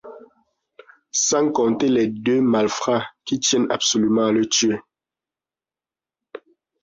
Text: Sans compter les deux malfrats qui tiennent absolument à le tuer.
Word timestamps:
Sans 1.11 1.51
compter 1.51 1.87
les 1.87 2.07
deux 2.07 2.41
malfrats 2.41 3.05
qui 3.23 3.39
tiennent 3.39 3.69
absolument 3.69 4.25
à 4.25 4.31
le 4.31 4.47
tuer. 4.47 4.79